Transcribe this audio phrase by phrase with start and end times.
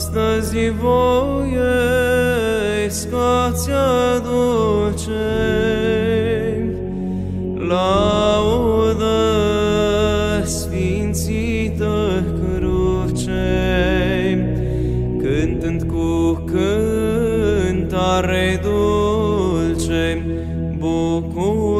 [0.00, 1.60] astăzi voiesc
[3.10, 3.70] că-ți
[4.14, 5.10] aducem
[7.68, 9.20] laudă
[10.44, 13.48] sfințită cruce,
[15.18, 20.24] cântând cu cântare dulce,
[20.78, 21.79] bucur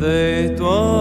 [0.00, 0.99] de toi.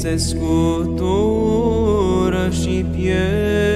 [0.00, 1.08] se scutură
[2.50, 3.67] și pierd.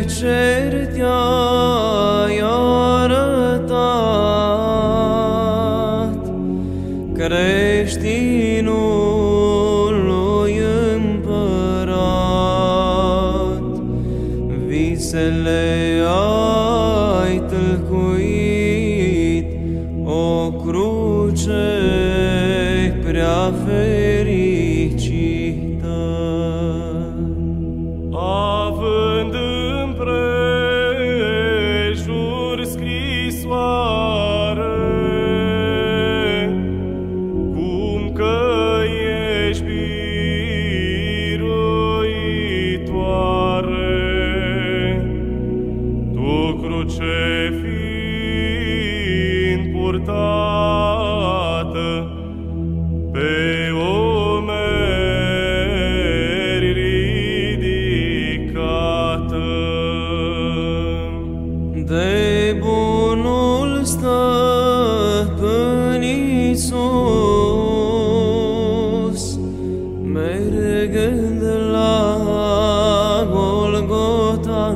[0.00, 1.81] certea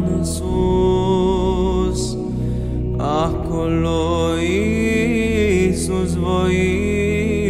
[0.04, 2.16] în sus.
[2.96, 4.34] Acolo
[5.68, 7.46] Iisus voim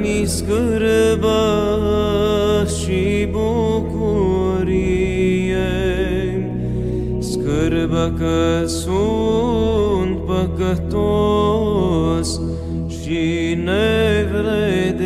[0.00, 1.42] mi scârbă
[2.80, 4.76] și bucurie,
[7.18, 11.20] scârbă că sunt păcătos
[13.02, 15.05] și nevrednic.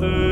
[0.00, 0.31] The.